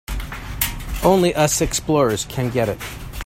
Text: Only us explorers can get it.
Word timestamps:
Only 1.03 1.35
us 1.35 1.61
explorers 1.61 2.25
can 2.25 2.49
get 2.49 2.69
it. 2.69 2.79